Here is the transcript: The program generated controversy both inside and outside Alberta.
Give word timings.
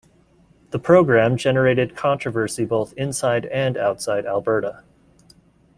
The 0.71 0.79
program 0.79 1.37
generated 1.37 1.95
controversy 1.95 2.65
both 2.65 2.91
inside 2.93 3.45
and 3.45 3.77
outside 3.77 4.25
Alberta. 4.25 4.83